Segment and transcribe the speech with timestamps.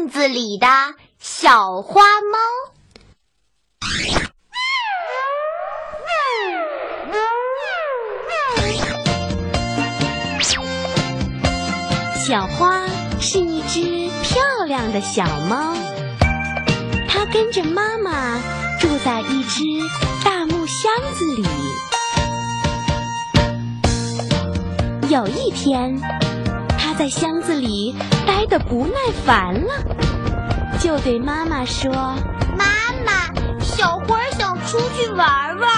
[0.00, 0.66] 镜子里的
[1.18, 2.38] 小花猫。
[12.26, 12.86] 小花
[13.20, 15.74] 是一只漂亮的小猫，
[17.06, 18.40] 它跟着妈妈
[18.80, 19.60] 住在一只
[20.24, 21.46] 大木箱子里。
[25.10, 26.00] 有一天，
[26.90, 27.94] 它在箱子里
[28.26, 28.94] 待得不耐
[29.24, 29.70] 烦了，
[30.80, 31.92] 就对妈妈说
[32.58, 32.64] ：“妈
[33.06, 35.70] 妈，小花想出去玩玩。”“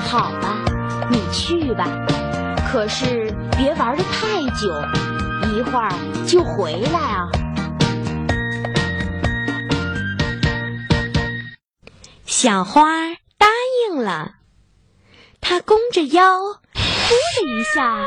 [0.00, 0.64] 好吧，
[1.10, 1.84] 你去吧。”
[2.72, 4.72] 可是别玩的太久，
[5.52, 5.92] 一会儿
[6.26, 7.28] 就回来啊！
[12.24, 13.46] 小花答
[13.90, 14.36] 应了，
[15.38, 18.06] 她弓着腰，呼的一下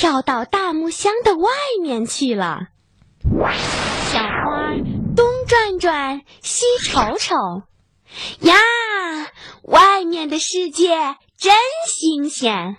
[0.00, 1.50] 跳到大木箱的外
[1.82, 2.68] 面去了。
[3.22, 4.74] 小花
[5.14, 7.64] 东转转，西瞅瞅，
[8.40, 8.54] 呀，
[9.60, 11.52] 外面的世界真
[11.86, 12.78] 新鲜。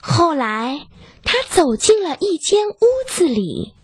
[0.00, 0.86] 后来，
[1.22, 3.74] 他走进了一间屋子里。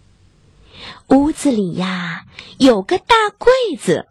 [1.09, 2.25] 屋子里呀，
[2.59, 4.09] 有个大柜子。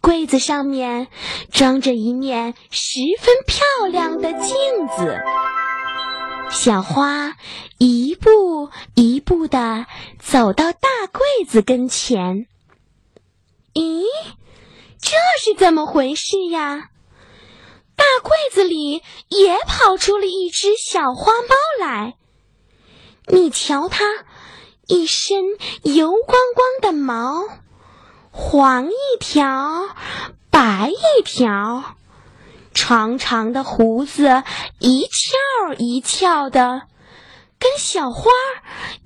[0.00, 1.06] 柜子上面
[1.52, 4.50] 装着一面十分漂亮的镜
[4.98, 5.20] 子。
[6.50, 7.36] 小花
[7.78, 9.86] 一步一步的
[10.18, 12.46] 走到大柜子跟前。
[13.74, 14.04] 咦，
[15.00, 15.10] 这
[15.42, 16.90] 是怎么回事呀？
[17.94, 22.14] 大柜子里也跑出了一只小花猫来。
[23.26, 24.04] 你瞧它，
[24.86, 25.44] 一身
[25.82, 27.42] 油光光的毛，
[28.30, 29.88] 黄一条，
[30.50, 31.96] 白一条，
[32.72, 34.42] 长长的胡子
[34.78, 35.08] 一翘
[35.74, 36.82] 一翘的，
[37.58, 38.30] 跟小花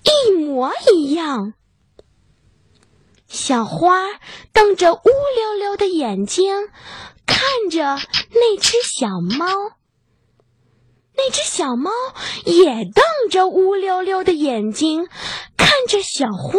[0.02, 1.54] 一模一样。
[3.26, 4.06] 小花
[4.52, 4.98] 瞪着乌
[5.36, 6.68] 溜溜的眼睛。
[7.26, 7.96] 看着
[8.32, 9.06] 那只小
[9.38, 9.46] 猫，
[11.14, 11.90] 那只小猫
[12.44, 15.08] 也瞪着乌溜溜的眼睛
[15.56, 16.58] 看着小花。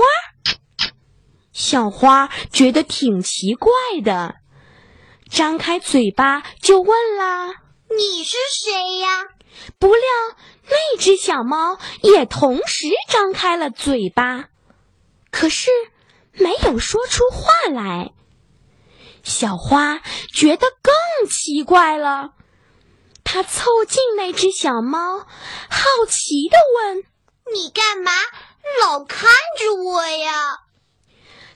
[1.52, 3.72] 小花觉得挺奇怪
[4.04, 4.36] 的，
[5.30, 7.48] 张开嘴巴就问啦
[7.96, 9.10] ：“你是谁呀？”
[9.80, 10.04] 不料
[10.68, 14.50] 那只小猫也同时张开了嘴巴，
[15.32, 15.70] 可是
[16.34, 18.14] 没有说出话来。
[19.24, 20.02] 小花
[20.34, 22.32] 觉得更奇怪了，
[23.24, 27.04] 它凑近那只小猫，好奇地问
[27.54, 28.12] ：“你干嘛
[28.82, 29.30] 老看
[29.60, 30.32] 着我呀？”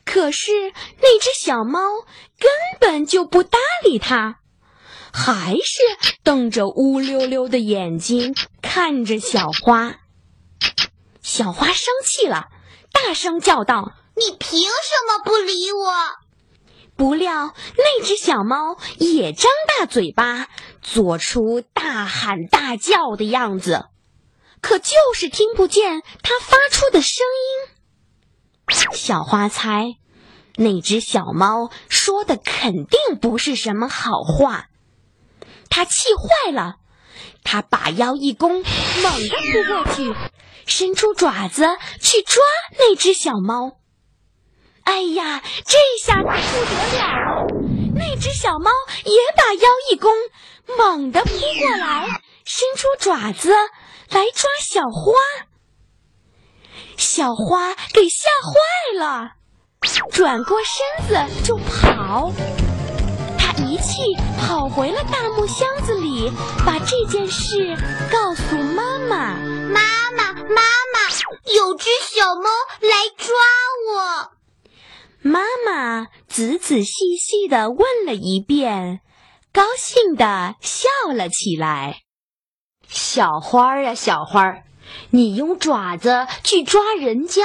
[0.05, 0.51] 可是
[1.01, 1.79] 那只小猫
[2.37, 4.39] 根本就不搭理它，
[5.17, 5.81] 还是
[6.23, 9.95] 瞪着乌溜溜的眼睛看着小花。
[11.21, 12.49] 小花生气了，
[12.91, 15.93] 大声叫道：“你凭什么不理我？”
[16.97, 19.49] 不料，那只小猫也张
[19.79, 20.49] 大嘴巴，
[20.81, 23.85] 做出大喊大叫的样子，
[24.59, 27.25] 可就是听不见它发出的声
[27.69, 28.93] 音。
[28.93, 29.95] 小花猜，
[30.57, 34.67] 那只小猫说的肯定不是什么好话。
[35.75, 36.77] 它气坏了，
[37.43, 38.63] 它把腰一弓，
[39.03, 40.15] 猛地扑过去，
[40.65, 41.67] 伸出爪子
[41.99, 42.41] 去抓
[42.79, 43.73] 那只小猫。
[44.83, 47.47] 哎呀，这下可不得了！
[47.93, 48.71] 那只小猫
[49.03, 50.13] 也把腰一弓，
[50.77, 55.11] 猛地扑过来，伸出爪子来抓小花。
[56.95, 59.31] 小花给吓坏了，
[60.13, 62.31] 转过身子就跑。
[63.65, 66.31] 它一气跑回了大木箱子里，
[66.63, 67.75] 把这件事
[68.11, 69.35] 告诉妈妈。
[69.73, 69.81] 妈
[70.15, 70.61] 妈，妈
[70.93, 72.43] 妈，有只小猫
[72.79, 73.33] 来抓
[73.89, 74.31] 我。
[75.23, 79.01] 妈妈仔仔细细的问了一遍，
[79.51, 82.01] 高兴的笑了起来。
[82.87, 84.63] 小花儿呀，小花儿，
[85.09, 87.41] 你用爪子去抓人家，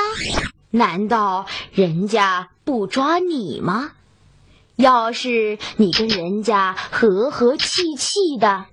[0.72, 3.92] 难道人家不抓你吗？
[4.80, 8.64] 要是你跟人家和和气气的，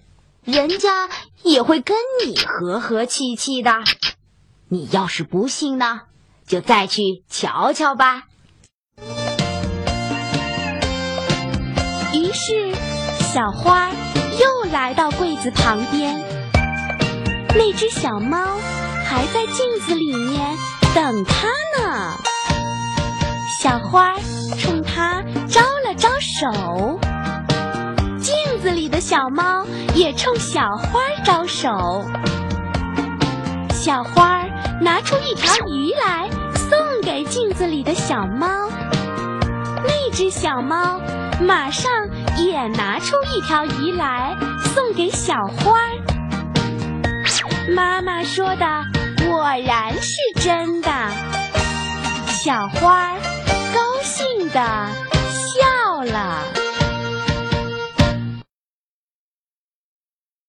[0.45, 1.09] 人家
[1.43, 3.83] 也会跟你和和气气的。
[4.69, 6.01] 你要是不信呢，
[6.47, 8.23] 就再去瞧瞧吧。
[12.13, 12.73] 于是，
[13.33, 16.23] 小花又来到柜子旁边。
[17.49, 18.57] 那只小猫
[19.05, 20.57] 还在镜子里面
[20.95, 21.47] 等它
[21.81, 22.17] 呢。
[23.59, 24.13] 小花
[24.57, 25.23] 冲它
[26.19, 26.99] 手，
[28.19, 32.05] 镜子里的小猫也冲小花招手。
[33.71, 34.43] 小花
[34.81, 38.47] 拿出一条鱼来送给镜子里的小猫。
[39.83, 40.99] 那只小猫
[41.39, 41.91] 马上
[42.37, 44.35] 也拿出一条鱼来
[44.73, 45.79] 送给小花。
[47.75, 48.65] 妈妈说的
[49.25, 50.89] 果然是真的，
[52.27, 53.13] 小花
[53.73, 55.06] 高兴的。